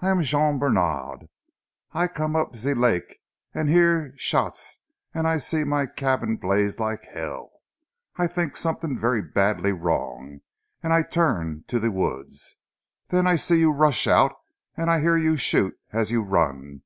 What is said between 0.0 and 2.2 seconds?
"I am Jean Bènard. I